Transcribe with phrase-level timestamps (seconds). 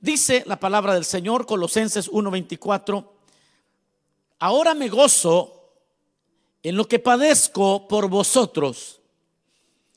[0.00, 3.12] Dice la palabra del Señor, Colosenses 1:24,
[4.38, 5.72] ahora me gozo
[6.62, 9.00] en lo que padezco por vosotros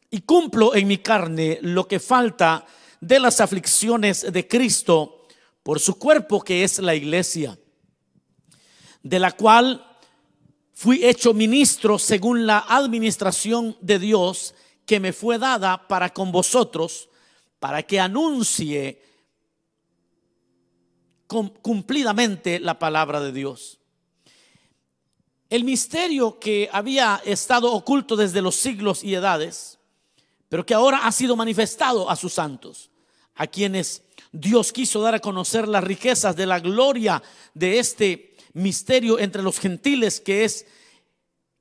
[0.10, 2.66] y cumplo en mi carne lo que falta
[3.02, 5.28] de las aflicciones de Cristo
[5.64, 7.60] por su cuerpo que es la iglesia,
[9.04, 9.86] de la cual
[10.74, 14.56] fui hecho ministro según la administración de Dios
[14.86, 17.09] que me fue dada para con vosotros,
[17.59, 19.09] para que anuncie
[21.30, 23.80] cumplidamente la palabra de Dios.
[25.50, 29.80] El misterio que había estado oculto desde los siglos y edades,
[30.48, 32.90] pero que ahora ha sido manifestado a sus santos,
[33.36, 37.22] a quienes Dios quiso dar a conocer las riquezas de la gloria
[37.54, 40.66] de este misterio entre los gentiles, que es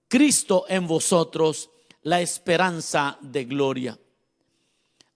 [0.08, 1.70] Cristo en vosotros,
[2.02, 3.98] la esperanza de gloria.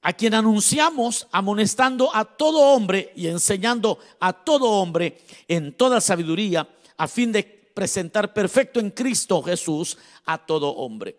[0.03, 6.69] A quien anunciamos amonestando a todo hombre y enseñando a todo hombre en toda sabiduría,
[6.97, 11.17] a fin de presentar perfecto en Cristo Jesús a todo hombre.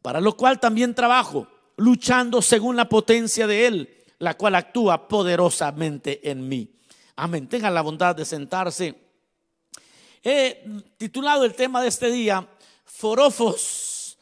[0.00, 6.30] Para lo cual también trabajo, luchando según la potencia de Él, la cual actúa poderosamente
[6.30, 6.70] en mí.
[7.16, 7.48] Amén.
[7.48, 8.94] Tengan la bondad de sentarse.
[10.22, 10.64] He
[10.96, 12.48] titulado el tema de este día,
[12.84, 14.18] forofos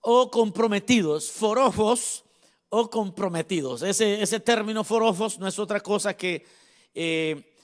[0.00, 1.30] o comprometidos.
[1.30, 2.24] Forofos
[2.74, 3.82] o comprometidos.
[3.82, 6.46] Ese, ese término forofos no es otra cosa que
[6.94, 7.54] eh,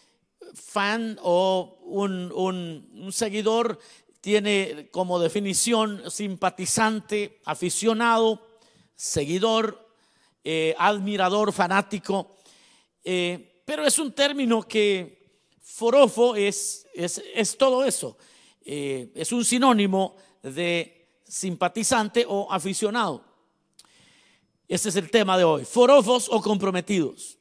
[0.52, 3.78] fan o un, seguidor
[4.20, 8.46] tiene como definición simpatizante, aficionado,
[8.96, 9.88] seguidor,
[10.44, 12.36] eh, admirador, fanático.
[13.02, 18.18] Eh, pero es un término que forofo es, es, todo eso.
[18.62, 23.27] Es un sinónimo de simpatizante o aficionado.
[24.68, 25.64] Ese es el tema de hoy.
[25.64, 27.38] Forofos o comprometidos.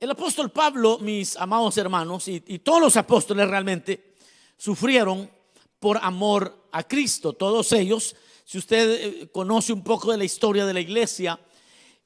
[0.00, 4.14] El apóstol Pablo, mis amados hermanos, y, todos los apóstoles realmente
[4.56, 5.30] sufrieron
[5.78, 7.34] por amor a Cristo.
[7.34, 11.38] Todos ellos, si usted eh, conoce un poco de la historia de la iglesia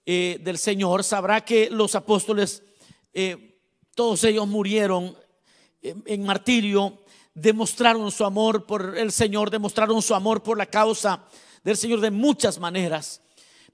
[0.05, 2.65] eh, del Señor, sabrá que los apóstoles,
[3.15, 3.61] eh,
[3.95, 5.17] todos ellos murieron
[5.81, 6.99] en martirio,
[7.33, 11.25] demostraron su amor por el Señor, demostraron su amor por la causa
[11.67, 13.21] del Señor de muchas maneras.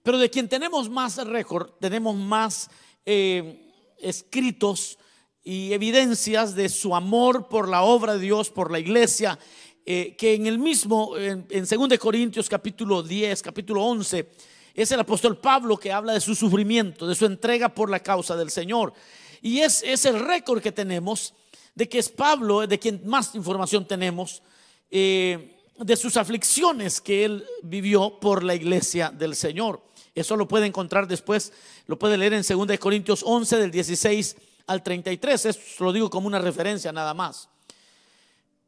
[0.02, 2.70] Pero de quien tenemos más récord, tenemos más
[3.04, 4.98] escritos
[5.44, 9.38] y evidencias de su amor por la obra de Dios, por la iglesia,
[9.84, 14.26] eh, que en el mismo, en, en 2 Corintios capítulo 10, capítulo 11,
[14.74, 18.36] es el apóstol Pablo que habla de su sufrimiento, de su entrega por la causa
[18.36, 18.94] del Señor.
[19.42, 21.34] Y es, es el récord que tenemos
[21.74, 24.42] de que es Pablo, de quien más información tenemos,
[24.90, 29.82] eh, de sus aflicciones que él vivió por la iglesia del Señor.
[30.14, 31.52] Eso lo puede encontrar después,
[31.86, 35.46] lo puede leer en 2 Corintios 11 del 16 al 33.
[35.46, 37.48] Eso lo digo como una referencia nada más.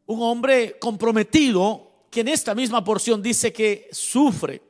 [0.06, 4.62] Un hombre comprometido que en esta misma porción dice que sufre,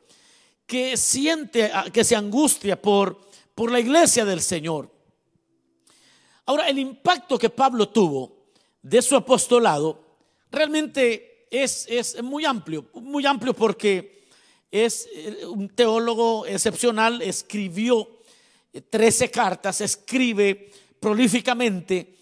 [0.66, 3.20] que siente, que se angustia por,
[3.54, 4.90] por la iglesia del Señor.
[6.46, 8.48] Ahora, el impacto que Pablo tuvo
[8.82, 10.04] de su apostolado
[10.50, 14.26] realmente es, muy amplio, muy amplio porque
[14.70, 18.08] es eh, un teólogo excepcional, escribió
[18.90, 22.16] 13 cartas, escribe prolíficamente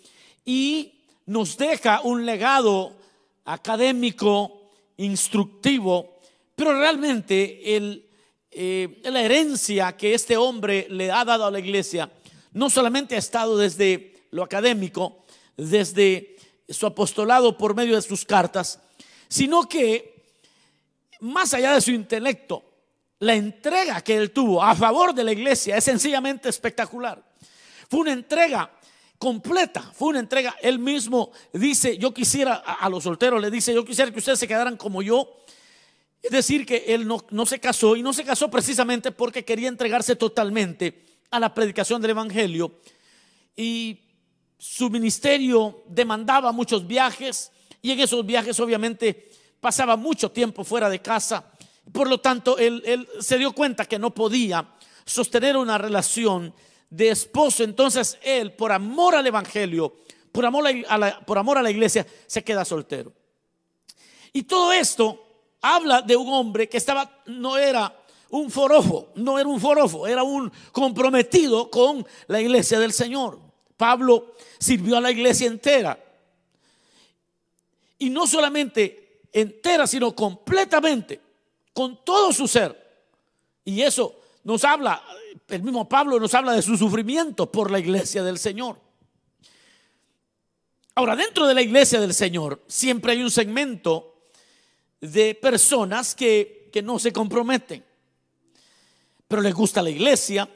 [0.45, 0.93] y
[1.27, 2.97] nos deja un legado
[3.45, 6.19] académico, instructivo,
[6.55, 8.07] pero realmente el,
[8.51, 12.11] eh, la herencia que este hombre le ha dado a la iglesia
[12.53, 15.25] no solamente ha estado desde lo académico,
[15.57, 16.37] desde
[16.69, 18.79] su apostolado por medio de sus cartas,
[19.33, 20.13] sino que
[21.21, 22.63] más allá de su intelecto,
[23.21, 27.25] la entrega que él tuvo a favor de la iglesia es sencillamente espectacular.
[27.89, 28.71] Fue una entrega
[29.17, 30.55] completa, fue una entrega.
[30.61, 34.47] Él mismo dice, yo quisiera, a, los solteros le dice, yo quisiera que ustedes se
[34.47, 35.27] quedaran como yo.
[36.23, 39.69] Es decir, que él no, no se casó y no se casó precisamente porque quería
[39.69, 42.81] entregarse totalmente a la predicación del Evangelio.
[43.57, 43.99] Y
[44.59, 47.51] su ministerio demandaba muchos viajes
[47.83, 49.31] y en esos viajes obviamente
[49.61, 51.53] pasaba mucho tiempo fuera de casa.
[51.93, 54.67] Por lo tanto, él, se dio cuenta que no podía
[55.05, 56.55] sostener una relación
[56.89, 57.65] de esposo.
[57.65, 59.97] Entonces, él, por amor al Evangelio,
[60.31, 63.13] por amor a la, por amor a la iglesia, se queda soltero.
[64.33, 67.95] Y todo esto habla de un hombre que estaba, no era
[68.31, 73.41] un forofo, no era un forofo, era un comprometido con la iglesia del Señor.
[73.77, 75.99] Pablo sirvió a la iglesia entera.
[78.03, 81.21] Y no solamente entera, sino completamente,
[81.73, 82.77] con todo su ser.
[83.65, 85.01] Y eso nos habla,
[85.47, 88.77] el mismo Pablo nos habla de su sufrimiento por la iglesia del Señor.
[90.97, 94.31] Ahora, dentro de la iglesia del Señor siempre hay un segmento
[95.01, 97.85] de personas que, que no se comprometen,
[99.29, 100.49] pero les gusta la iglesia,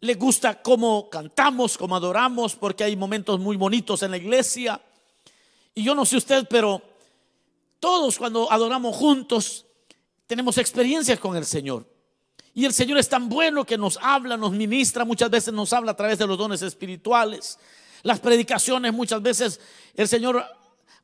[0.00, 4.80] les gusta cómo cantamos, cómo adoramos, porque hay momentos muy bonitos en la iglesia.
[5.74, 6.82] Y yo no sé usted, pero
[7.78, 9.66] todos cuando adoramos juntos
[10.26, 11.88] tenemos experiencias con el Señor.
[12.54, 15.92] Y el Señor es tan bueno que nos habla, nos ministra, muchas veces nos habla
[15.92, 17.58] a través de los dones espirituales.
[18.02, 19.60] Las predicaciones muchas veces
[19.94, 20.44] el Señor,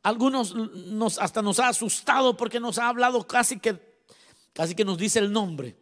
[0.03, 3.97] algunos nos hasta nos ha asustado porque nos ha hablado casi que
[4.57, 5.77] casi que nos dice el nombre.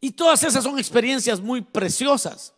[0.00, 2.52] Y todas esas son experiencias muy preciosas.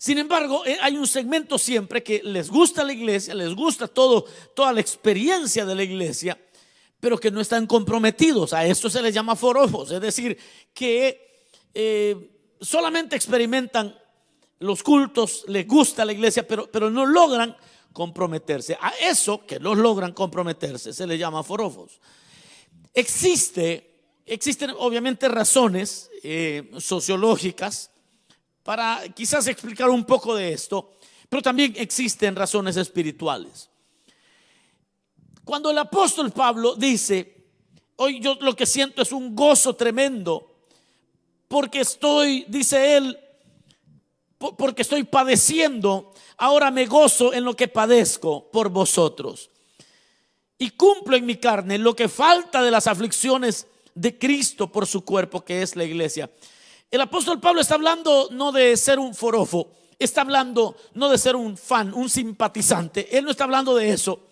[0.00, 4.24] Sin embargo, eh, hay un segmento siempre que les gusta la iglesia, les gusta todo,
[4.54, 6.40] toda la experiencia de la iglesia,
[6.98, 8.54] pero que no están comprometidos.
[8.54, 10.38] A esto se les llama forofos, es decir,
[10.72, 11.44] que
[11.74, 12.30] eh,
[12.62, 13.94] solamente experimentan
[14.60, 17.54] los cultos, les gusta la iglesia, pero, pero no logran
[17.92, 18.78] comprometerse.
[18.80, 22.00] A eso que no logran comprometerse se les llama forofos.
[22.94, 27.89] Existe, existen obviamente razones eh, sociológicas
[28.70, 30.92] para quizás explicar un poco de esto,
[31.28, 33.68] pero también existen razones espirituales.
[35.44, 37.48] Cuando el apóstol Pablo dice,
[37.96, 40.54] hoy yo lo que siento es un gozo tremendo,
[41.48, 43.18] porque estoy, dice él,
[44.38, 49.50] porque estoy padeciendo, ahora me gozo en lo que padezco por vosotros.
[50.58, 53.66] Y cumplo en mi carne lo que falta de las aflicciones
[53.96, 56.30] de Cristo por su cuerpo, que es la iglesia.
[56.90, 61.36] El apóstol Pablo está hablando no de ser un forofo, está hablando no de ser
[61.36, 63.16] un fan, un simpatizante.
[63.16, 64.30] Él no está hablando de eso.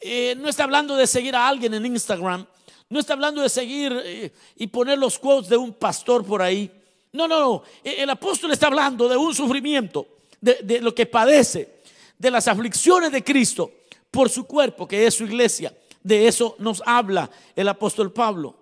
[0.00, 2.46] Eh, no está hablando de seguir a alguien en Instagram.
[2.88, 6.70] No está hablando de seguir eh, y poner los quotes de un pastor por ahí.
[7.12, 7.62] No, no, no.
[7.84, 10.06] El apóstol está hablando de un sufrimiento,
[10.40, 11.82] de, lo que padece,
[12.16, 13.70] de las aflicciones de Cristo
[14.10, 15.76] por su cuerpo, que es su iglesia.
[16.02, 18.56] De eso nos habla el apóstol Pablo.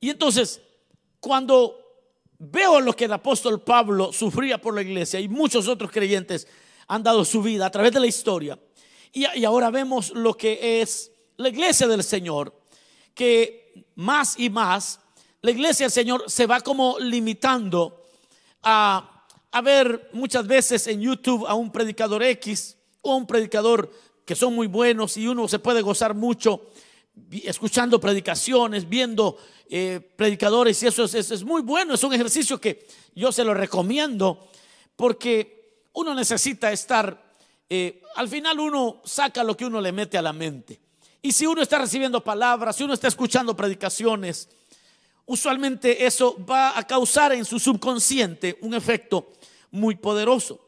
[0.00, 0.60] Y entonces,
[1.20, 1.79] cuando
[2.40, 6.48] veo lo que el apóstol Pablo sufría por la iglesia y muchos otros creyentes
[6.88, 8.58] han dado su vida a través de la historia,
[9.12, 12.54] y, ahora vemos lo que es la iglesia del Señor,
[13.14, 15.00] que más y más
[15.42, 18.04] la iglesia del Señor se va como limitando
[18.62, 23.90] a, a ver muchas veces en YouTube a un predicador X o un predicador
[24.24, 26.70] que son muy buenos y uno se puede gozar mucho
[27.44, 33.30] escuchando predicaciones, viendo eh, predicadores y eso es, muy bueno, es un ejercicio que yo
[33.32, 34.48] se lo recomiendo
[34.96, 37.22] porque uno necesita estar,
[37.68, 40.80] eh, al final uno saca lo que uno le mete a la mente.
[41.22, 44.48] Y si uno está recibiendo palabras, si uno está escuchando predicaciones,
[45.26, 49.32] usualmente eso va a causar en su subconsciente un efecto
[49.70, 50.60] muy poderoso.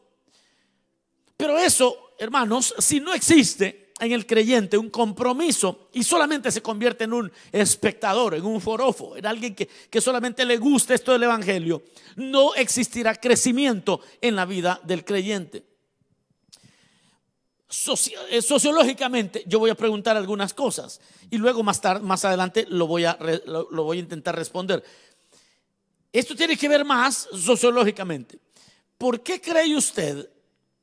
[1.35, 7.05] Pero eso, hermanos, si no existe en el creyente un compromiso y solamente se convierte
[7.05, 11.23] en un espectador, en un forofo, en alguien que, que solamente le gusta esto del
[11.23, 11.83] Evangelio,
[12.15, 15.73] no existirá crecimiento en la vida del creyente.
[18.29, 21.01] Eh, sociológicamente yo voy a preguntar algunas cosas
[21.31, 23.17] y luego más tarde más adelante lo voy a
[23.47, 24.83] lo, voy a intentar responder
[26.11, 28.37] esto tiene que ver más sociológicamente
[28.95, 30.29] ¿por qué cree usted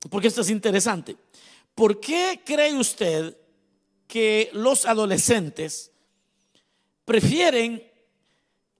[0.09, 1.16] porque esto es interesante
[1.75, 3.37] ¿por qué cree usted
[4.07, 5.91] que los adolescentes
[7.05, 7.83] prefieren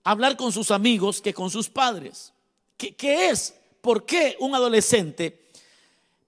[0.05, 2.33] hablar con sus amigos que con sus padres?
[2.77, 3.55] ¿Qué, es?
[3.81, 5.41] ¿Por qué un adolescente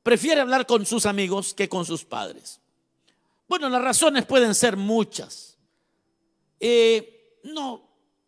[0.03, 2.61] prefiere hablar con sus amigos que con sus padres.
[3.49, 5.57] Bueno, las razones pueden ser muchas.
[6.59, 7.83] Eh, no,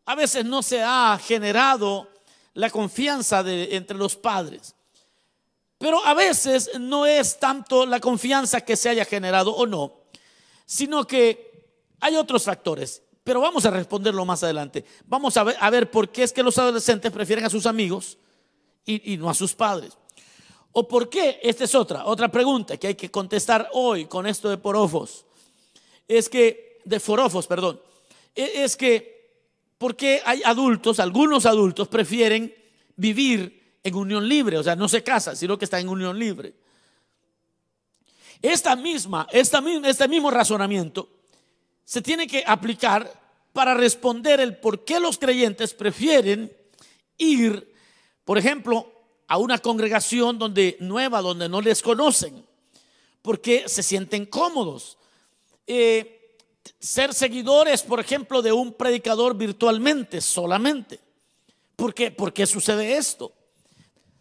[0.04, 2.08] a veces no se ha generado
[2.52, 4.74] la confianza entre los padres.
[5.84, 9.92] Pero a veces no es tanto la confianza que se haya generado o no,
[10.64, 13.02] sino que hay otros factores.
[13.22, 14.82] Pero vamos a responderlo más adelante.
[15.04, 18.16] Vamos a ver, por qué es que los adolescentes prefieren a sus amigos
[18.86, 19.98] y, y no a sus padres.
[20.72, 21.38] ¿O por qué?
[21.42, 25.26] Esta es otra, otra pregunta que hay que contestar hoy con esto de porofos.
[26.08, 27.78] Es que, de forofos, perdón.
[28.34, 29.36] E, es que,
[29.76, 32.54] ¿por qué hay adultos, algunos adultos prefieren
[32.96, 34.58] vivir en unión libre?
[34.58, 36.54] O sea, no se casan, sino que están en unión libre.
[38.42, 41.08] Esta misma, esta, este mismo razonamiento
[41.84, 43.22] se tiene que aplicar
[43.52, 46.52] para responder el por qué los creyentes prefieren
[47.18, 47.72] ir,
[48.24, 48.90] por ejemplo,
[49.28, 52.44] a una congregación donde nueva, donde no les conocen,
[53.22, 54.98] porque se sienten cómodos.
[55.66, 56.36] Eh,
[56.78, 61.00] ser seguidores, por ejemplo, de un predicador virtualmente solamente.
[61.76, 62.10] ¿Por qué?
[62.10, 63.32] ¿Por qué sucede esto?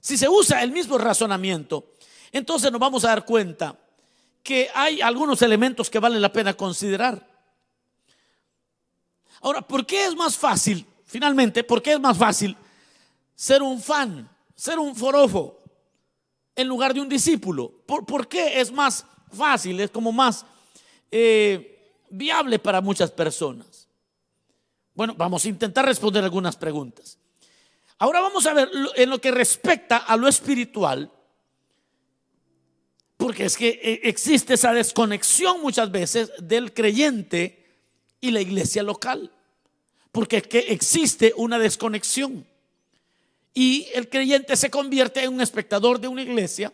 [0.03, 1.93] Si se usa el mismo razonamiento,
[2.33, 3.79] entonces nos vamos a dar cuenta
[4.43, 7.25] que hay algunos elementos que vale la pena considerar.
[9.39, 12.57] Ahora, ¿por qué es más fácil, finalmente, por qué es más fácil
[13.33, 15.61] ser un fan, ser un forofo,
[16.53, 17.71] en lugar de un discípulo?
[17.85, 20.45] ¿Por, qué es más fácil, es como más
[21.11, 23.87] eh, viable para muchas personas?
[24.93, 27.17] Bueno, vamos a intentar responder algunas preguntas.
[28.03, 31.09] Ahora vamos a ver en lo que respecta a lo espiritual,
[33.15, 37.65] porque es que eh, existe esa desconexión muchas veces del creyente
[38.19, 39.31] y la iglesia local.
[40.11, 42.45] Porque es que existe una desconexión.
[43.53, 46.73] Y el creyente se convierte en un espectador de una iglesia,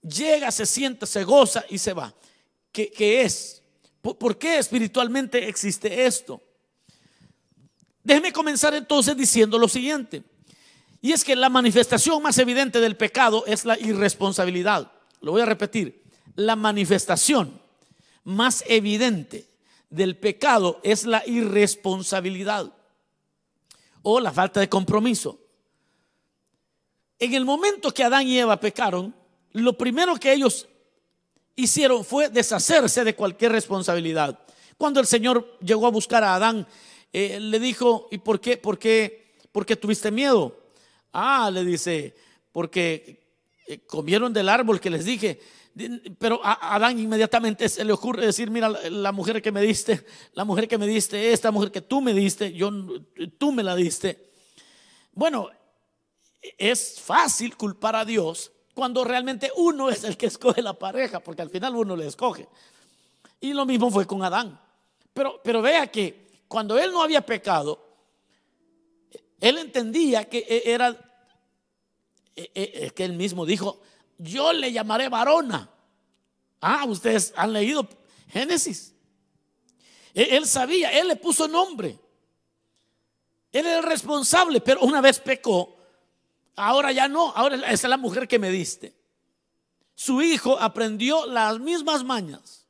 [0.00, 2.14] llega, se sienta, se goza y se va.
[2.72, 3.62] ¿Qué, es?
[4.00, 6.40] ¿Por qué espiritualmente existe esto?
[8.02, 10.24] Déjeme comenzar entonces diciendo lo siguiente.
[11.06, 14.90] Y es que la manifestación más evidente del pecado es la irresponsabilidad.
[15.20, 16.02] Lo voy a repetir.
[16.34, 17.62] La manifestación
[18.24, 19.48] más evidente
[19.88, 22.72] del pecado es la irresponsabilidad
[24.02, 25.38] o la falta de compromiso.
[27.20, 29.14] En el momento que Adán y Eva pecaron,
[29.52, 30.66] lo primero que ellos
[31.54, 34.40] hicieron fue deshacerse de cualquier responsabilidad.
[34.76, 36.66] Cuando el Señor llegó a buscar a Adán,
[37.12, 38.56] eh, le dijo, ¿y por qué?
[38.56, 39.36] ¿Por qué?
[39.52, 40.65] ¿Por qué tuviste miedo?
[41.18, 42.14] Ah, le dice,
[42.52, 43.26] porque
[43.66, 45.40] eh, comieron del árbol que les dije.
[46.18, 50.04] Pero a Adán inmediatamente se le ocurre decir, mira, la mujer que me diste,
[50.34, 52.70] la mujer que me diste, esta mujer que tú me diste, yo,
[53.38, 54.30] tú me la diste.
[55.12, 55.48] Bueno,
[56.58, 61.40] es fácil culpar a Dios cuando realmente uno es el que escoge la pareja, porque
[61.40, 62.46] al final uno le escoge.
[63.40, 64.60] Y lo mismo fue con Adán.
[65.14, 67.86] Pero, pero vea que cuando él no había pecado,
[69.40, 71.05] él entendía que e, era
[72.36, 73.80] es que él mismo dijo,
[74.18, 75.70] yo le llamaré varona.
[76.60, 77.88] Ah, ustedes han leído
[78.28, 78.94] Génesis.
[80.14, 81.98] E, él sabía, él le puso nombre.
[83.52, 85.76] Él era el responsable, pero una vez pecó,
[86.56, 88.94] ahora ya no, ahora es la mujer que me diste.
[89.94, 92.66] Su hijo aprendió las mismas mañas,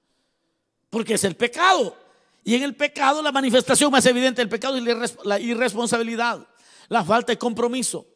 [0.90, 1.96] porque es el pecado.
[2.44, 6.46] Y en el pecado la manifestación más evidente del pecado es la irresponsabilidad,
[6.88, 8.06] la falta de compromiso.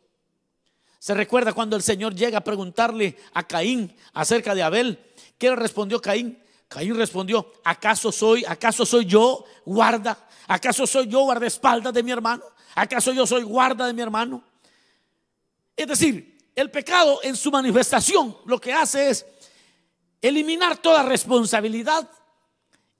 [1.00, 5.02] Se recuerda cuando el Señor llega a preguntarle a Caín acerca de Abel.
[5.38, 6.38] ¿Qué respondió Caín?
[6.68, 10.28] Caín respondió, ¿acaso soy, acaso soy yo guarda?
[10.46, 12.44] ¿Acaso soy yo guardaespaldas de mi hermano?
[12.74, 14.44] ¿Acaso yo soy guarda de mi hermano?
[15.74, 19.24] Es decir, el pecado en su manifestación lo que hace es
[20.20, 22.10] eliminar toda responsabilidad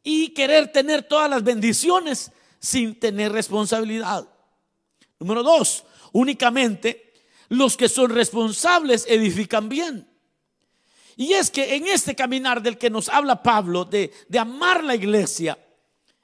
[0.03, 4.27] y querer tener todas las bendiciones sin tener responsabilidad.
[5.19, 7.10] Número dos, únicamente
[7.51, 10.09] los que son responsables edifican bien.
[11.17, 15.59] Y es que en este caminar del que nos habla Pablo, de, amar la iglesia,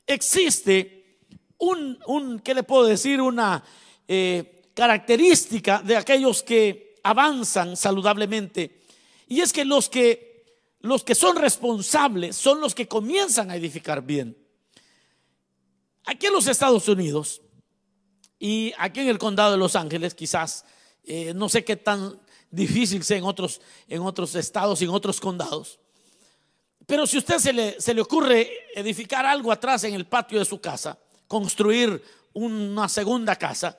[0.06, 1.18] existe
[1.59, 3.21] un, un ¿qué le puedo decir?
[3.21, 3.62] Una
[4.06, 8.83] eh, característica de aquellos que avanzan saludablemente.
[9.26, 14.00] Y es que los que, los que son responsables son los que comienzan a edificar
[14.00, 14.38] bien.
[16.04, 17.42] Aquí en los Estados Unidos
[18.38, 20.64] y aquí en el condado de Los Ángeles, quizás
[21.07, 22.21] eh, no sé qué tan
[22.51, 25.79] difícil sea en otros, en otros estados y en otros condados.
[26.87, 30.45] Pero si usted se le, se le ocurre edificar algo atrás en el patio de
[30.45, 33.79] su casa, construir una segunda casa,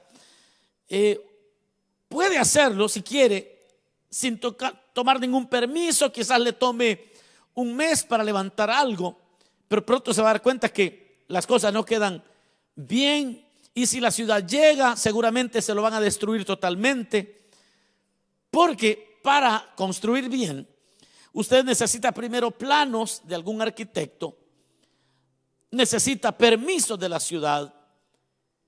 [0.89, 1.21] eh,
[2.09, 3.57] puede hacerlo si quiere
[4.09, 4.39] sin
[4.93, 7.11] tomar ningún permiso, quizás le tome
[7.53, 9.19] un mes para levantar algo,
[9.67, 12.23] pero pronto se va a dar cuenta que las cosas no quedan
[12.75, 13.46] bien
[13.77, 17.47] y si la ciudad llega, seguramente se lo van a destruir totalmente.
[18.49, 20.67] Porque para construir bien,
[21.31, 24.35] usted necesita primero planos de algún arquitecto,
[25.69, 27.71] necesita permiso de la ciudad,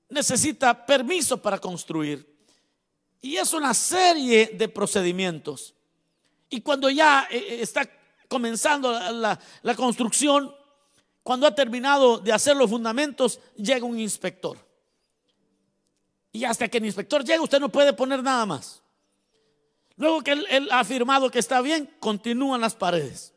[0.09, 2.31] necesita permiso para construir.
[3.19, 5.73] Y es una serie de procedimientos.
[6.51, 7.89] Y cuando ya eh, eh, está
[8.27, 10.53] comenzando la construcción,
[11.23, 14.68] cuando ha terminado de hacer los fundamentos, llega un inspector.
[16.31, 18.83] Y hasta que el inspector llegue, usted no puede poner nada más.
[19.95, 23.33] Luego que él, ha afirmado que está bien, continúan las paredes.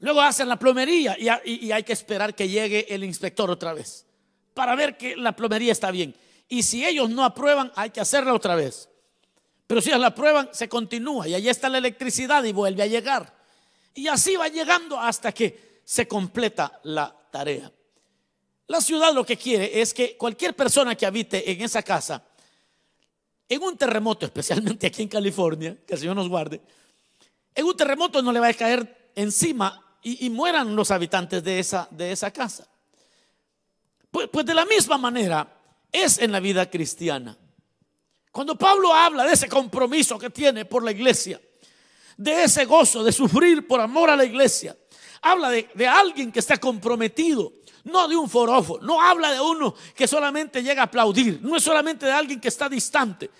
[0.00, 4.06] Luego hacen la plomería y, hay que esperar que llegue el inspector otra vez
[4.52, 6.14] para ver que la plomería está bien.
[6.46, 8.88] Y si ellos no aprueban, hay que hacerla otra vez.
[9.66, 12.86] Pero si ellos la aprueban, se continúa y ahí está la electricidad y vuelve a
[12.86, 13.34] llegar.
[13.94, 17.72] Y así va llegando hasta que se completa la tarea.
[18.66, 22.24] La ciudad lo que quiere es que cualquier persona que habite en esa casa
[23.48, 26.60] en un terremoto, especialmente aquí en California, que el Señor nos guarde,
[27.54, 31.88] en un terremoto no le va a caer encima y, mueran los habitantes de esa,
[31.90, 32.68] de esa casa.
[34.10, 35.48] Pues, pues de la misma manera
[35.90, 37.38] es en la vida cristiana.
[38.30, 41.40] Cuando Pablo habla de ese compromiso que tiene por la iglesia,
[42.18, 44.76] de ese gozo de sufrir por amor a la iglesia,
[45.22, 47.50] habla de, de alguien que está comprometido,
[47.84, 51.62] no de un forofo, no habla de uno que solamente llega a aplaudir, no es
[51.62, 53.30] solamente de alguien que está distante.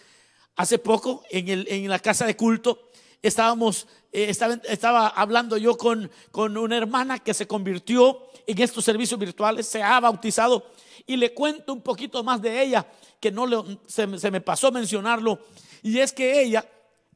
[0.57, 2.91] Hace poco en, el, en la casa de culto
[3.23, 4.33] estábamos, eh,
[4.69, 9.83] estaba, hablando yo con, con una hermana que se convirtió en estos servicios virtuales, se
[9.83, 10.71] ha bautizado
[11.07, 12.87] y le cuento un poquito más de ella,
[13.19, 13.47] que no
[13.87, 15.39] se, se me pasó mencionarlo,
[15.83, 16.67] y es que ella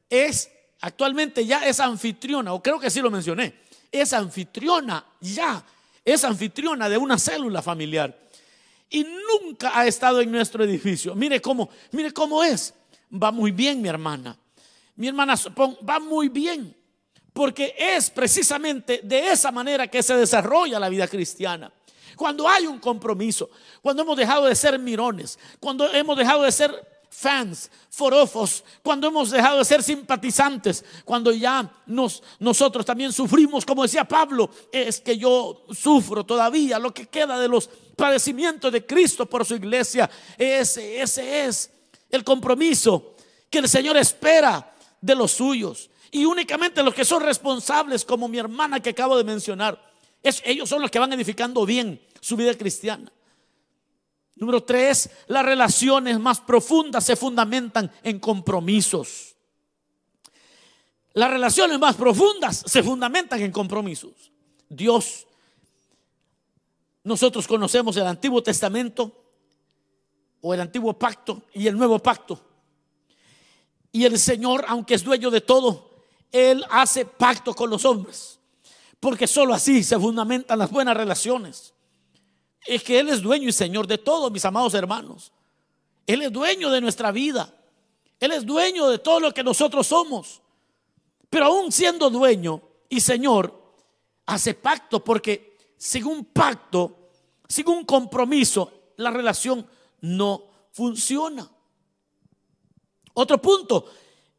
[0.09, 3.61] es actualmente ya es anfitriona, o creo que sí lo mencioné,
[3.93, 5.65] es anfitriona ya
[6.13, 8.17] es anfitriona de una célula familiar
[8.91, 11.15] y nunca ha estado en nuestro edificio.
[11.15, 12.75] Mire cómo, mire cómo es.
[13.13, 14.37] Va muy bien, mi hermana.
[14.97, 15.35] Mi hermana
[15.89, 16.75] va muy bien,
[17.33, 21.71] porque es precisamente de esa manera que se desarrolla la vida cristiana.
[22.17, 23.49] Cuando hay un compromiso,
[23.81, 29.31] cuando hemos dejado de ser mirones, cuando hemos dejado de ser fans, forofos, cuando hemos
[29.31, 35.17] dejado de ser simpatizantes, cuando ya nos, nosotros también sufrimos, como decía Pablo, es que
[35.17, 40.09] yo sufro todavía lo que queda de los padecimientos de Cristo por su iglesia.
[40.37, 41.71] Ese, ese es
[42.11, 43.17] el compromiso
[43.51, 45.91] que el Señor espera de los suyos.
[46.11, 49.83] Y únicamente los que son responsables, como mi hermana que acabo de mencionar,
[50.23, 53.13] ellos son los que van edificando bien su vida cristiana.
[54.39, 59.35] Número tres, las relaciones más profundas se fundamentan en compromisos.
[61.13, 64.31] Las relaciones más profundas se fundamentan en compromisos.
[64.69, 65.27] Dios,
[67.03, 69.13] nosotros conocemos el Antiguo Testamento
[70.41, 72.41] o el Antiguo Pacto y el Nuevo Pacto.
[73.91, 78.39] Y el Señor, aunque es dueño de todo, Él hace pacto con los hombres.
[79.01, 81.75] Porque solo así se fundamentan las buenas relaciones
[82.67, 85.33] es que Él es dueño y Señor de todo, mis amados hermanos.
[86.07, 87.55] Él es dueño de nuestra vida.
[88.21, 90.41] Él es dueño de todo lo que nosotros somos.
[91.31, 93.55] Pero aún siendo dueño y Señor,
[94.27, 97.11] hace pacto porque sin un pacto,
[97.47, 99.67] sin un compromiso, la relación
[100.01, 101.49] no funciona.
[103.15, 103.87] Otro punto,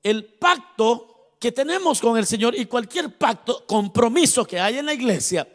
[0.02, 4.94] el pacto que tenemos con el Señor y cualquier pacto, compromiso que hay en la
[4.94, 5.48] iglesia,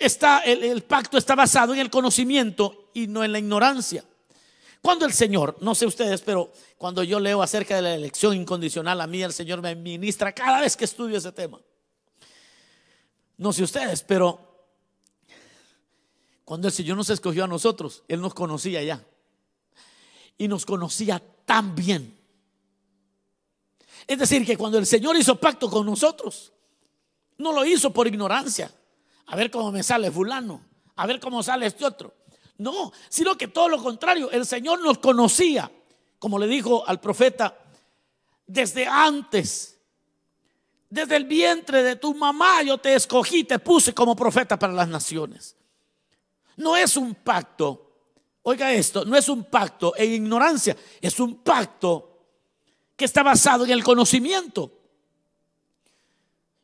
[0.00, 4.02] está, el, pacto está basado en el conocimiento y no en la ignorancia.
[4.80, 8.98] Cuando el Señor, no sé ustedes, pero cuando yo leo acerca de la elección incondicional,
[9.00, 11.60] a mí el Señor me ministra cada vez que estudio ese tema.
[13.36, 14.40] No sé ustedes, pero
[16.46, 19.04] cuando el Señor nos escogió a nosotros, Él nos conocía ya.
[20.38, 22.18] Y nos conocía tan bien.
[24.06, 26.54] Es decir, que cuando el Señor hizo pacto con nosotros,
[27.36, 28.72] no lo hizo por ignorancia
[29.30, 30.60] a ver cómo me sale fulano,
[30.96, 32.12] a ver cómo sale este otro.
[32.58, 35.70] No, sino que todo lo contrario, el Señor nos conocía,
[36.18, 37.56] como le dijo al profeta,
[38.44, 39.78] desde antes,
[40.88, 44.88] desde el vientre de tu mamá yo te escogí, te puse como profeta para las
[44.88, 45.56] naciones.
[46.56, 47.92] No es un pacto,
[48.42, 52.26] oiga esto, no es un pacto en ignorancia, es un pacto
[52.96, 54.79] que está basado en el conocimiento.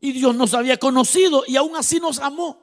[0.06, 2.62] Y Dios nos había conocido y aún así nos amó.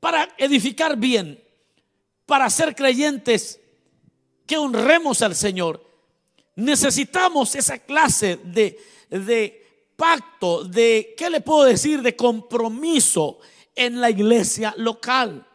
[0.00, 1.38] Para edificar bien,
[2.24, 3.60] para ser creyentes
[4.46, 5.84] que honremos al Señor,
[6.56, 12.00] necesitamos esa clase de, de pacto, de, ¿qué le puedo decir?
[12.00, 13.40] De compromiso
[13.74, 15.46] en la iglesia local.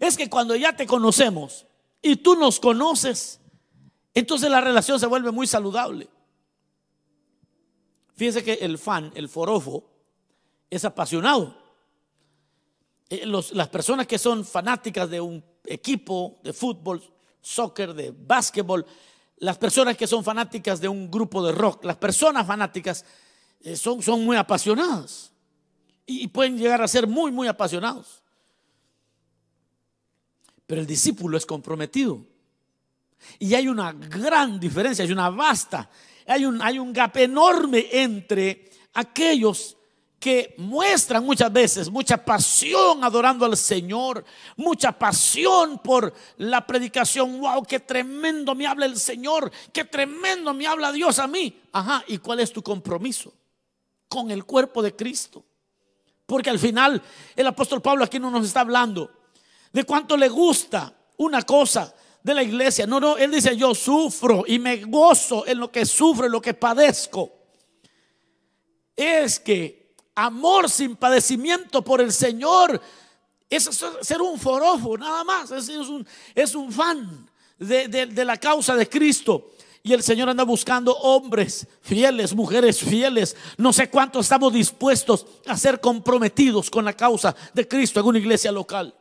[0.00, 1.64] Es que cuando ya te conocemos
[2.02, 3.38] y tú nos conoces,
[4.14, 6.08] entonces la relación se vuelve muy saludable.
[8.18, 9.84] Fíjense que el fan, el forofo,
[10.68, 11.56] es apasionado.
[13.08, 17.00] Eh, las personas que son fanáticas de un equipo de fútbol,
[17.40, 18.84] soccer, de básquetbol,
[19.36, 23.04] las personas que son fanáticas de un grupo de rock, las personas fanáticas
[23.60, 25.30] eh, son, muy apasionadas
[26.04, 28.20] y, pueden llegar a ser muy, muy apasionados.
[30.66, 32.20] Pero el discípulo es comprometido.
[33.38, 35.88] Y hay una gran diferencia, hay una vasta
[36.28, 39.76] hay un, hay un gap enorme entre aquellos
[40.18, 44.24] que muestran muchas veces mucha pasión adorando al Señor,
[44.56, 47.40] mucha pasión por la predicación.
[47.40, 51.60] Wow, qué tremendo me habla el Señor, qué tremendo me habla Dios a mí.
[51.72, 53.32] Ajá, ¿y cuál es tu compromiso
[54.08, 55.44] con el cuerpo de Cristo?
[56.26, 57.00] Porque al final
[57.36, 59.10] el apóstol Pablo aquí no nos está hablando
[59.72, 62.86] de cuánto le gusta una cosa de la iglesia.
[62.86, 66.40] No, no, él dice, yo sufro y me gozo en lo que sufro, en lo
[66.40, 67.32] que padezco.
[68.96, 72.80] Es que amor sin padecimiento por el Señor
[73.48, 73.70] es
[74.02, 75.50] ser un forofo, nada más.
[75.50, 79.50] Es, un, es un fan de, de la causa de Cristo.
[79.82, 83.36] Y el Señor anda buscando hombres fieles, mujeres fieles.
[83.56, 88.18] No sé cuánto estamos dispuestos a ser comprometidos con la causa de Cristo en una
[88.18, 88.94] iglesia local.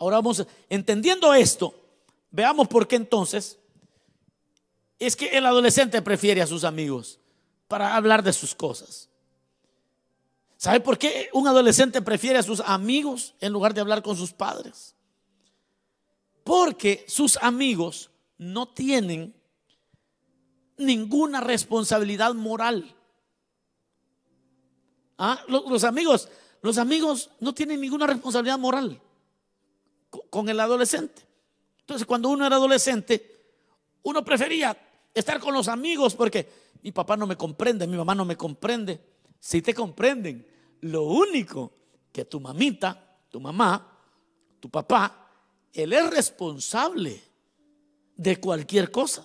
[0.00, 1.74] Ahora vamos, entendiendo esto,
[2.30, 3.58] veamos por qué entonces
[4.98, 7.20] es que el adolescente prefiere a sus amigos
[7.68, 9.10] para hablar de sus cosas.
[10.56, 14.32] ¿Sabe por qué un adolescente prefiere a sus amigos en lugar de hablar con sus
[14.32, 14.94] padres?
[16.44, 19.34] Porque sus amigos no tienen
[20.78, 22.94] ninguna responsabilidad moral.
[25.18, 25.44] ¿Ah?
[25.46, 26.30] Los, amigos,
[26.62, 28.98] los amigos no tienen ninguna responsabilidad moral
[30.30, 31.22] con el adolescente.
[31.80, 33.40] Entonces, cuando uno era adolescente,
[34.02, 34.76] uno prefería
[35.12, 36.48] estar con los amigos porque
[36.82, 39.00] mi papá no me comprende, mi mamá no me comprende.
[39.38, 40.46] Si te comprenden,
[40.82, 41.72] lo único
[42.12, 43.98] que tu mamita, tu mamá,
[44.60, 45.28] tu papá,
[45.72, 47.20] él es responsable
[48.16, 49.24] de cualquier cosa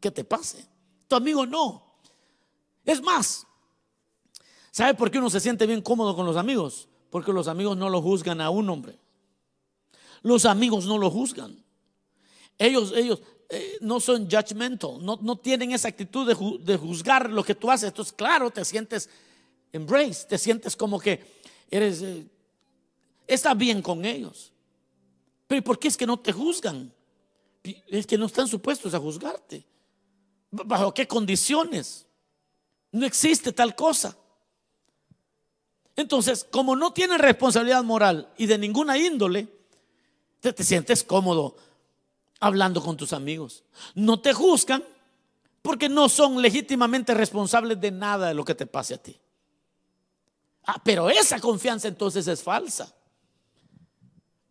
[0.00, 0.66] que te pase.
[1.08, 1.98] Tu amigo no.
[2.84, 3.46] Es más,
[4.70, 6.88] ¿sabe por qué uno se siente bien cómodo con los amigos?
[7.10, 8.98] Porque los amigos no lo juzgan a un hombre.
[10.26, 11.56] Los amigos no lo juzgan.
[12.58, 17.54] Ellos, ellos eh, no son judgmental, no, no, tienen esa actitud de, juzgar lo que
[17.54, 17.90] tú haces.
[17.90, 19.08] Entonces, claro, te sientes
[19.72, 21.24] embrace, te sientes como que
[21.70, 22.26] eres, eh,
[23.24, 24.52] está bien con ellos.
[25.46, 26.92] Pero ¿por qué es que no te juzgan?
[27.86, 29.64] Es que no están supuestos a juzgarte.
[30.50, 32.04] ¿Bajo qué condiciones?
[32.90, 34.18] No existe tal cosa.
[35.94, 39.55] Entonces, como no tienes responsabilidad moral y de ninguna índole,
[40.46, 41.56] te, te sientes cómodo
[42.38, 43.64] hablando con tus amigos.
[43.94, 44.84] No te juzgan
[45.62, 49.18] porque no son legítimamente responsables de nada de lo que te pase a ti.
[50.64, 52.94] Ah, pero esa confianza entonces es falsa.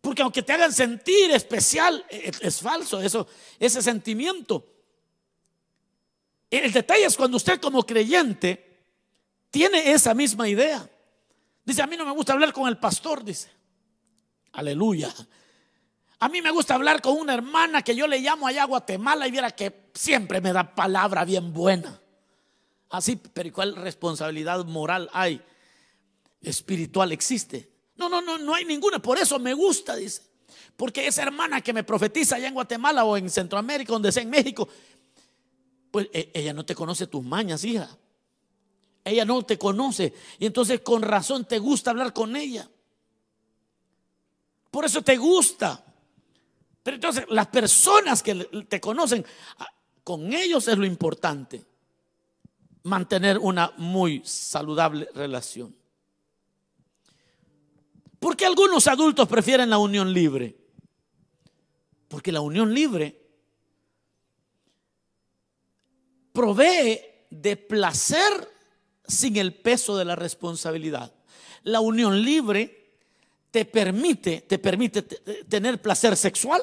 [0.02, 3.26] Porque aunque te hagan sentir especial, e, e, es, falso eso,
[3.58, 4.66] ese sentimiento.
[6.50, 8.84] El detalle es cuando usted como creyente
[9.50, 10.88] tiene esa misma idea.
[11.64, 13.50] Dice, a mí no me gusta hablar con el pastor, dice.
[14.52, 15.12] Aleluya.
[16.18, 19.28] A mí me gusta hablar con una hermana que yo le llamo allá a Guatemala
[19.28, 22.00] y viera que siempre me da palabra bien buena.
[22.88, 25.42] Así, pero ¿cuál responsabilidad moral hay?
[26.40, 27.70] Espiritual existe.
[27.96, 28.98] No, no, no, no hay ninguna.
[29.00, 30.22] Por eso me gusta, dice.
[30.76, 34.30] Porque esa hermana que me profetiza allá en Guatemala o en Centroamérica, donde sea en
[34.30, 34.68] México,
[35.90, 37.88] pues e, ella no te conoce tus mañas, hija.
[39.04, 40.14] Ella no te conoce.
[40.38, 42.68] Y entonces con razón te gusta hablar con ella.
[44.70, 45.85] Por eso te gusta.
[46.86, 48.32] Pero entonces las personas que
[48.68, 49.26] te conocen,
[49.58, 49.66] ah,
[50.04, 51.64] con ellos es lo importante.
[52.84, 55.74] Mantener una muy saludable relación.
[58.20, 60.56] ¿Por qué algunos adultos prefieren la unión libre?
[62.06, 63.20] Porque la unión libre
[66.32, 68.48] provee de placer
[69.08, 71.12] sin el peso de la responsabilidad.
[71.64, 72.92] La unión libre
[73.50, 76.62] te permite, te permite tener placer sexual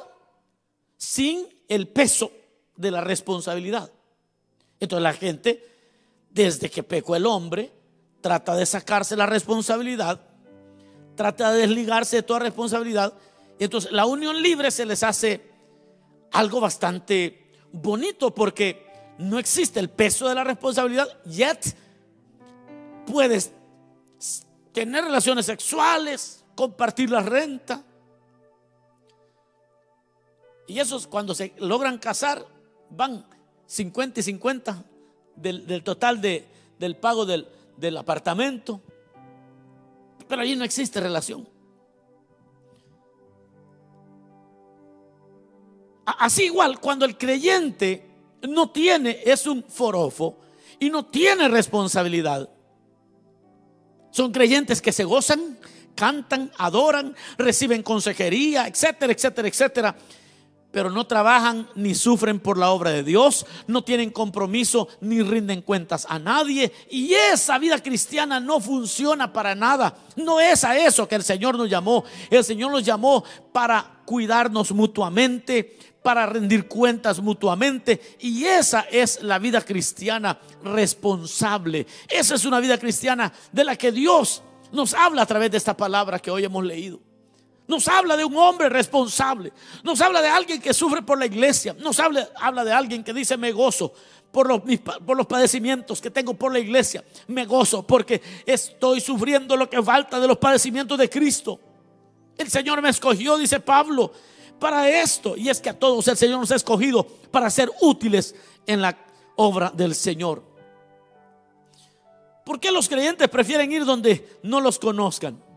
[0.98, 2.32] sin el peso
[2.76, 3.92] de la responsabilidad.
[4.80, 5.66] Entonces la gente,
[6.30, 7.72] desde que pecó el hombre,
[8.22, 10.22] trata de sacarse la responsabilidad,
[11.16, 13.14] trata de desligarse de toda responsabilidad.
[13.60, 15.42] Entonces la unión libre se les hace
[16.32, 21.76] algo bastante bonito porque no existe el peso de la responsabilidad, yet
[23.06, 23.52] puedes
[24.72, 27.84] tener relaciones sexuales, compartir la renta,
[30.68, 32.46] y esos cuando se logran casar
[32.90, 33.26] van
[33.66, 34.84] 50 y 50
[35.36, 36.48] del, total de,
[36.80, 37.48] del pago del,
[37.78, 38.82] del apartamento.
[40.28, 41.48] Pero allí no existe relación.
[46.06, 48.10] Así igual, cuando el creyente
[48.42, 50.38] no tiene, es un forofo
[50.80, 52.50] y no tiene responsabilidad.
[54.12, 55.58] Son creyentes que se gozan,
[55.96, 59.96] cantan, adoran, reciben consejería, etcétera, etcétera, etcétera
[60.74, 65.62] pero no trabajan ni sufren por la obra de Dios, no tienen compromiso ni rinden
[65.62, 66.74] cuentas a nadie.
[66.90, 69.96] Y esa vida cristiana no funciona para nada.
[70.16, 72.04] No es a eso que el Señor nos llamó.
[72.28, 78.18] El Señor nos llamó para cuidarnos mutuamente, para rendir cuentas mutuamente.
[78.20, 81.86] Y esa es la vida cristiana responsable.
[82.10, 85.78] Esa es una vida cristiana de la que Dios nos habla a través de esta
[85.78, 87.13] palabra que hoy hemos leído.
[87.68, 89.54] Nos habla de un hombre responsable.
[89.84, 91.76] Nos habla de alguien que sufre por la iglesia.
[91.80, 93.94] Nos habla, habla de alguien que dice me gozo
[94.32, 94.62] por los,
[95.06, 97.04] por los padecimientos que tengo por la iglesia.
[97.28, 101.60] Me gozo porque estoy sufriendo lo que falta de los padecimientos de Cristo.
[102.38, 104.12] El Señor me escogió, dice Pablo,
[104.60, 105.38] para esto.
[105.38, 108.98] Y es que a todos el Señor nos ha escogido para ser útiles en la
[109.36, 110.44] obra del Señor.
[112.44, 115.53] ¿Por qué los creyentes prefieren ir donde no los conozcan?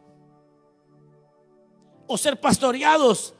[2.07, 3.35] O ser pastoreados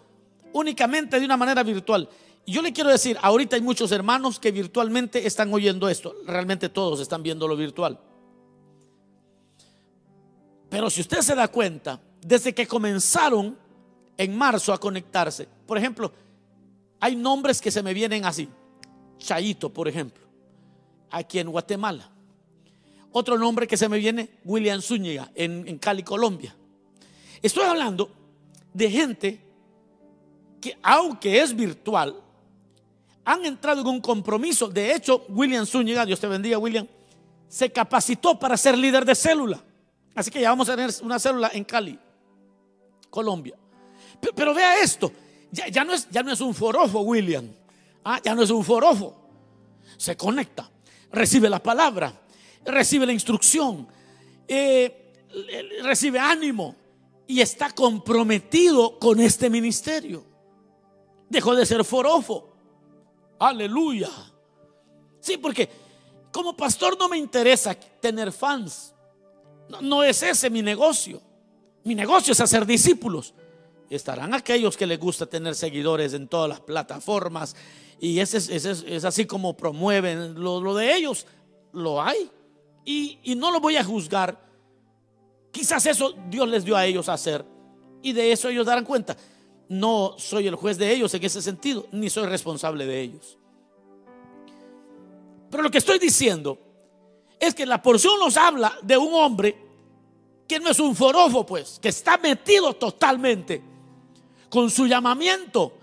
[0.53, 2.09] únicamente de una manera virtual.
[2.47, 6.15] yo le quiero decir, ahorita hay muchos hermanos que virtualmente están oyendo esto.
[6.27, 7.99] Realmente todos están viendo lo virtual.
[10.69, 13.57] Pero si usted se da cuenta, desde que comenzaron
[14.17, 16.13] en marzo a conectarse, por ejemplo,
[17.01, 18.49] hay nombres que se me vienen así.
[19.19, 20.25] Chayito, por ejemplo,
[21.11, 22.11] aquí en Guatemala.
[23.13, 26.55] Otro nombre que se me viene, William Zúñiga, en, Cali, Colombia.
[27.41, 28.11] Estoy hablando
[28.77, 29.41] de gente
[30.61, 32.15] que, aunque es virtual,
[33.25, 34.69] han entrado en un compromiso.
[34.69, 36.87] De hecho, William Zúñiga, Dios te bendiga, William,
[37.49, 39.65] se capacitó para ser líder de célula.
[40.15, 41.99] Así que ya vamos a tener una célula en Cali,
[43.09, 43.57] Colombia.
[44.35, 45.11] Pero, vea esto,
[45.51, 47.51] ya, no es, ya no es un forofo, William.
[48.05, 49.17] Ah, ya no es un forofo.
[49.97, 50.71] Se conecta,
[51.11, 52.13] recibe la palabra,
[52.63, 53.89] recibe la instrucción,
[54.47, 55.15] eh,
[55.83, 56.86] recibe ánimo
[57.27, 60.25] y está comprometido con este ministerio.
[61.29, 62.53] Dejó de ser forofo.
[63.39, 64.11] Aleluya.
[65.21, 65.69] Sí, porque
[66.31, 68.95] como pastor no me interesa tener fans.
[69.81, 71.21] No, es ese mi negocio.
[71.83, 73.35] Mi negocio es hacer discípulos.
[73.91, 77.57] Estarán aquellos que les gusta tener seguidores en todas las plataformas
[77.99, 81.27] y ese es, así como promueven lo, de ellos.
[81.73, 82.31] Lo hay.
[82.85, 84.46] Y, y no lo voy a juzgar.
[85.57, 87.43] Quizás eso Dios les dio a ellos hacer
[88.03, 89.17] y de eso ellos darán cuenta.
[89.71, 93.39] No soy el juez de ellos en ese sentido, ni soy responsable de ellos.
[95.51, 96.59] Pero lo que estoy diciendo
[97.41, 99.57] es que la porción nos habla de un hombre
[100.47, 103.63] que no es un forofo, pues, que está metido totalmente
[104.51, 105.79] con su llamamiento.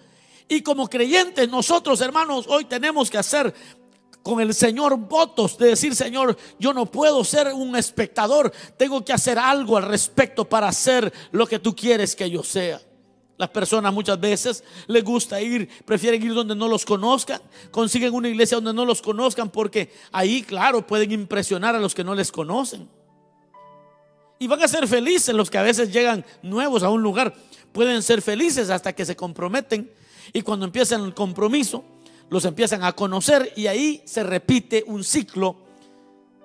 [0.47, 3.51] Y como creyentes, nosotros, hermanos, hoy tenemos que hacer
[4.23, 9.13] con el Señor votos de decir, Señor, yo no puedo ser un espectador, tengo que
[9.13, 12.81] hacer algo al respecto para hacer lo que tú quieres que yo sea.
[13.37, 18.29] Las personas muchas veces les gusta ir, prefieren ir donde no los conozcan, consiguen una
[18.29, 22.31] iglesia donde no los conozcan porque ahí, claro, pueden impresionar a los que no les
[22.31, 22.87] conocen.
[24.39, 27.33] Y van a ser felices los que a veces llegan nuevos a un lugar,
[27.73, 29.91] pueden ser felices hasta que se comprometen
[30.31, 31.83] y cuando empiezan el compromiso,
[32.29, 35.57] los empiezan a conocer y ahí se repite un ciclo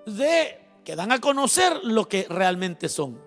[0.06, 3.20] de que dan a conocer lo que realmente son.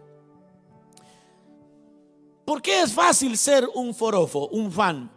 [2.45, 5.09] ¿Por qué es fácil ser un forofo, un fan,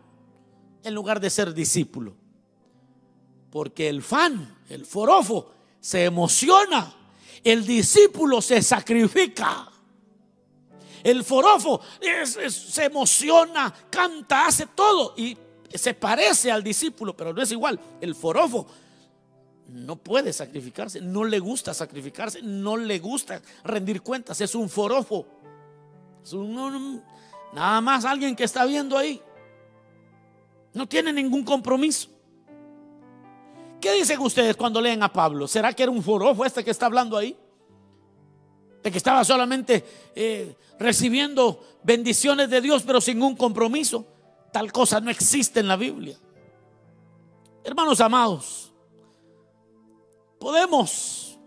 [0.83, 2.15] en lugar de ser discípulo?
[3.51, 6.95] Porque el fan, el forofo, se emociona.
[7.43, 9.71] El discípulo se sacrifica.
[11.03, 11.81] El forofo
[12.49, 15.37] se emociona, canta, hace todo y
[15.75, 17.79] se parece al discípulo, pero no es igual.
[18.01, 18.67] El forofo
[19.69, 25.27] no puede sacrificarse, no le gusta sacrificarse, no le gusta rendir cuentas, es un forofo.
[27.53, 29.21] Nada más alguien que está viendo ahí.
[30.73, 32.09] No tiene ningún compromiso.
[33.81, 35.47] ¿Qué dicen ustedes cuando leen a Pablo?
[35.47, 37.37] ¿Será que era un forofo este que está hablando ahí?
[38.83, 39.85] De que estaba solamente
[40.15, 44.07] eh, recibiendo bendiciones de Dios, pero sin un compromiso.
[44.55, 46.17] Tal cosa no existe en la Biblia.
[47.65, 48.73] Hermanos amados,
[50.39, 51.39] podemos,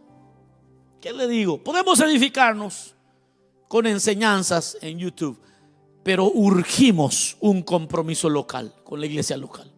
[1.02, 1.64] ¿qué le digo?
[1.64, 2.94] Podemos edificarnos
[3.68, 5.40] con enseñanzas en YouTube
[6.08, 9.70] pero urgimos un compromiso local con la iglesia local.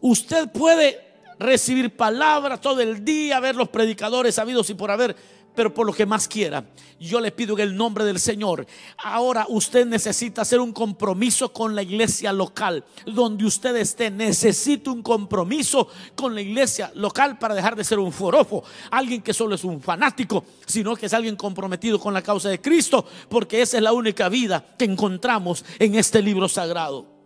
[0.00, 1.00] Usted puede
[1.36, 5.16] recibir palabras todo el día, ver los predicadores sabidos y por haber,
[5.56, 6.64] pero por lo que más quiera,
[7.00, 8.66] yo le pido en el nombre del Señor.
[8.98, 12.84] Ahora usted necesita hacer un compromiso con la iglesia local.
[13.06, 18.12] Donde usted esté, necesita un compromiso con la iglesia local para dejar de ser un
[18.12, 22.48] forofo, alguien que solo es un fanático, sino que es alguien comprometido con la causa
[22.48, 27.16] de Cristo, porque esa es la única vida que encontramos en este libro sagrado.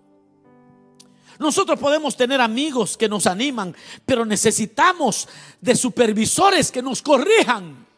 [1.41, 5.27] Nosotros podemos tener amigos que nos animan, pero necesitamos
[5.61, 7.90] de supervisores que nos corrijan.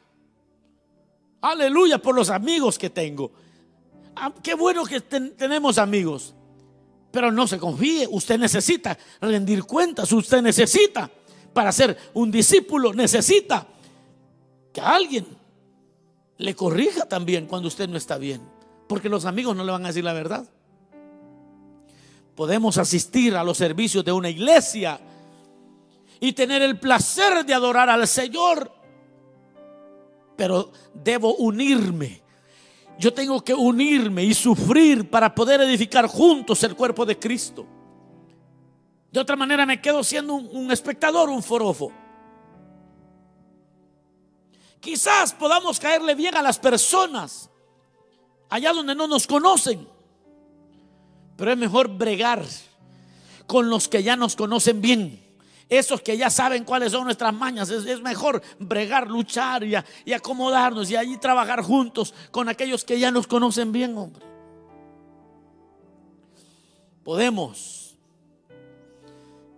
[1.42, 3.32] Aleluya por los amigos que tengo.
[4.16, 6.34] Ah, qué bueno que tenemos amigos.
[7.10, 11.10] Pero no se confíe, usted necesita rendir cuentas, usted necesita
[11.52, 13.66] para ser un discípulo, necesita
[14.72, 15.26] que alguien
[16.38, 18.40] le corrija también cuando usted no está bien.
[18.88, 20.44] porque los amigos no le van a decir la verdad.
[22.34, 25.00] Podemos asistir a los servicios de una iglesia
[26.20, 28.70] y tener el placer de adorar al Señor,
[30.42, 32.20] pero debo unirme.
[32.98, 37.64] Yo tengo que unirme y sufrir para poder edificar juntos el cuerpo de Cristo.
[39.12, 41.92] De otra manera me quedo siendo un, espectador, un forofo.
[44.80, 47.48] Quizás podamos caerle bien a las personas
[48.48, 49.86] allá donde no nos conocen.
[51.36, 52.44] Pero es mejor bregar
[53.46, 55.21] con los que ya nos conocen bien.
[55.72, 57.70] Esos que ya saben cuáles son nuestras mañas.
[57.70, 63.10] Es, mejor bregar, luchar y, y, acomodarnos y allí trabajar juntos con aquellos que ya
[63.10, 64.22] nos conocen bien, hombre.
[67.02, 67.96] Podemos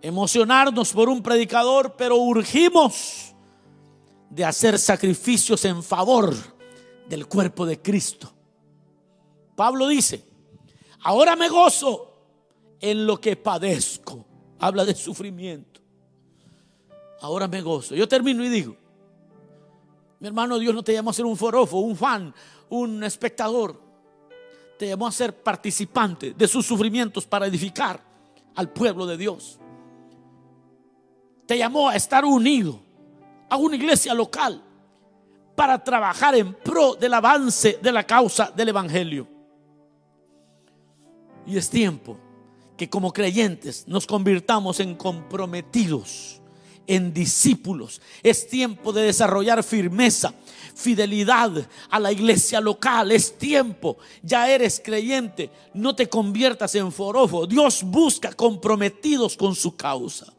[0.01, 3.35] emocionarnos por un predicador, pero urgimos
[4.29, 6.33] de hacer sacrificios en favor
[7.09, 8.31] del cuerpo de Cristo.
[9.53, 10.23] Pablo dice,
[11.01, 12.13] ahora me gozo
[12.79, 14.25] en lo que padezco.
[14.59, 15.75] Habla de sufrimiento.
[17.21, 17.95] Ahora me gozo.
[17.95, 18.75] Yo termino y digo,
[20.19, 22.33] mi hermano, Dios no te llamó a ser un forofo, un fan,
[22.69, 23.79] un espectador.
[24.77, 28.01] Te llamó a ser participante de sus sufrimientos para edificar
[28.55, 29.59] al pueblo de Dios.
[31.45, 32.79] Te llamó a estar unido
[33.49, 34.61] a una iglesia local
[35.55, 39.27] para trabajar en pro del avance de la causa del Evangelio.
[41.45, 42.17] Y es tiempo
[42.75, 46.41] que como creyentes nos convirtamos en comprometidos,
[46.87, 48.01] en discípulos.
[48.23, 50.33] Es tiempo de desarrollar firmeza,
[50.75, 51.51] fidelidad
[51.89, 53.11] a la iglesia local.
[53.11, 57.47] Es tiempo, ya eres creyente, no te conviertas en forofo.
[57.47, 60.33] Dios busca comprometidos con su causa.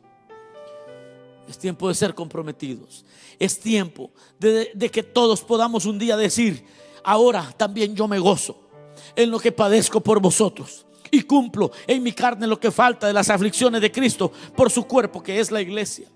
[1.48, 3.04] Es tiempo de ser comprometidos.
[3.38, 6.64] Es tiempo de, de que todos podamos un día decir,
[7.04, 8.68] ahora también yo me gozo
[9.14, 13.12] en lo que padezco por vosotros y cumplo en mi carne lo que falta de
[13.12, 16.08] las aflicciones de Cristo por su cuerpo que es la iglesia.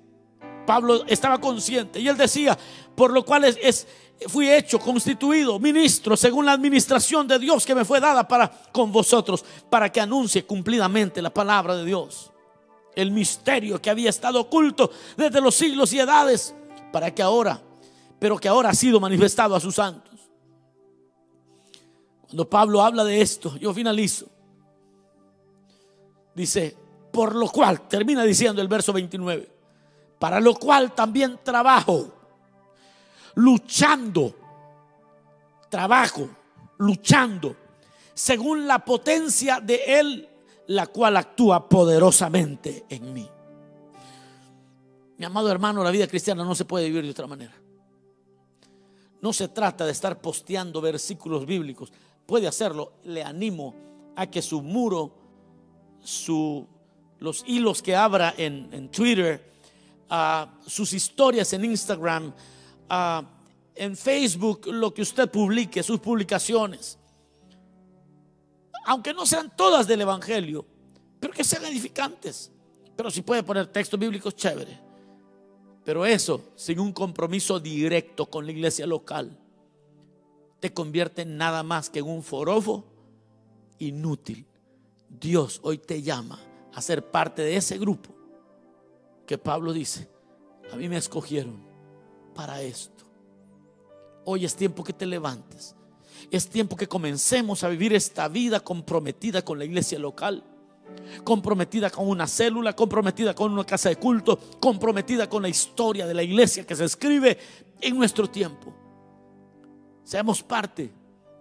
[0.67, 2.57] Pablo estaba consciente y él decía,
[2.95, 3.87] por lo cual es,
[4.29, 8.93] fui hecho, constituido ministro según la administración de Dios que me fue dada para con
[8.93, 12.31] vosotros, para que anuncie cumplidamente la palabra de Dios.
[12.95, 16.55] El misterio que había estado oculto desde los siglos y edades,
[16.93, 17.63] para que ahora,
[18.19, 20.11] pero que ahora ha sido manifestado a sus santos.
[22.23, 24.27] Cuando Pablo habla de esto, yo finalizo.
[26.35, 26.77] Dice,
[27.13, 29.60] por lo cual, termina diciendo el verso 29,
[30.21, 32.13] para lo cual también trabajo,
[33.35, 34.33] luchando,
[35.69, 36.29] trabajo,
[36.79, 37.57] luchando,
[38.15, 40.29] según la potencia de Él,
[40.69, 43.29] la cual actúa poderosamente en mí.
[45.17, 47.55] Mi amado hermano, la vida cristiana no se puede vivir de otra manera.
[49.21, 51.93] No se trata de estar posteando versículos bíblicos.
[52.25, 52.93] Puede hacerlo.
[53.05, 53.75] Le animo
[54.17, 55.13] a que su muro
[56.03, 56.67] su,
[57.19, 59.50] los hilos que abra en, Twitter,
[60.67, 62.33] sus historias en Instagram,
[63.75, 66.99] en Facebook, lo que usted publique, sus publicaciones.
[68.87, 70.67] Aunque no sean todas del Evangelio,
[71.19, 72.51] pero que sean edificantes.
[72.97, 74.81] Pero si puede poner textos bíblicos, chévere.
[75.85, 79.39] Pero eso, sin un compromiso directo con la iglesia local,
[80.61, 82.85] te convierte en nada más que en un forofo
[83.79, 84.47] inútil
[85.09, 86.39] Dios hoy te llama
[86.73, 88.15] a ser parte de ese grupo
[89.31, 90.09] que Pablo dice,
[90.73, 91.63] a mí me escogieron
[92.35, 93.05] para esto.
[94.25, 95.77] Hoy es tiempo que te levantes.
[96.33, 100.43] Es tiempo que comencemos a vivir esta vida comprometida con la iglesia local,
[101.23, 106.15] comprometida con una célula, comprometida con una casa de culto, comprometida con la historia de
[106.15, 107.39] la iglesia que se escribe
[107.81, 108.75] en nuestro tiempo.
[110.03, 110.93] Seamos parte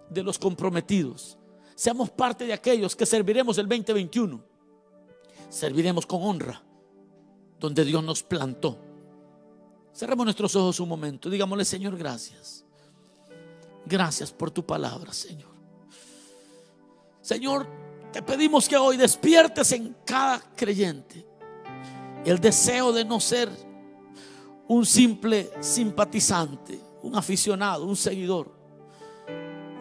[0.08, 1.36] de los comprometidos
[1.74, 4.40] Seamos parte de aquellos que serviremos el 2021.
[5.48, 6.62] Serviremos con honra
[7.60, 8.78] donde Dios nos plantó.
[9.94, 11.28] Cerremos nuestros ojos un momento.
[11.28, 12.64] Digámosle, Señor, gracias.
[13.86, 15.50] Gracias por tu palabra, Señor.
[17.20, 17.66] Señor,
[18.12, 21.24] te pedimos que hoy despiertes en cada creyente
[22.24, 23.48] el deseo de no ser
[24.68, 28.60] un simple simpatizante, un aficionado, un seguidor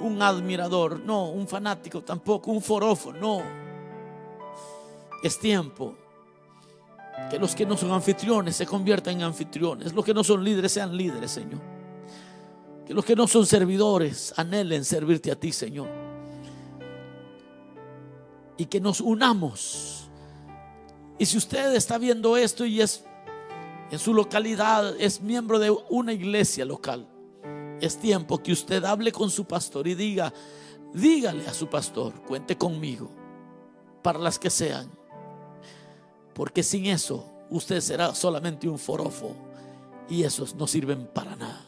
[0.02, 3.42] un admirador, no, un fanático tampoco, un forofo, no.
[5.22, 5.96] Es tiempo
[7.30, 10.72] que los que no son anfitriones se conviertan en anfitriones, los que no son líderes
[10.72, 11.62] sean líderes, Señor.
[12.86, 15.88] Que los que no son servidores anhelen servirte a ti, Señor.
[18.58, 20.10] Y que nos unamos.
[21.20, 23.06] Y si usted está viendo esto y es
[23.92, 27.08] en su localidad, es miembro de una iglesia local,
[27.82, 30.34] es tiempo que usted hable con su pastor y diga,
[30.94, 33.10] dígale a su pastor, cuente conmigo
[34.02, 34.99] para las que sean.
[36.40, 39.36] Porque sin eso usted será solamente un forofo
[40.10, 41.66] y esos no sirven para nada.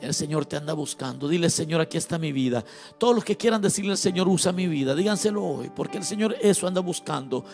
[0.00, 1.26] El Señor te anda buscando.
[1.26, 2.64] Dile, Señor, aquí está mi vida.
[2.96, 6.36] Todos los que quieran decirle al Señor, usa mi vida, díganselo hoy, porque el Señor
[6.40, 7.44] eso anda buscando.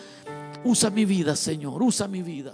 [0.63, 2.53] Usa mi vida, Señor, usa mi vida.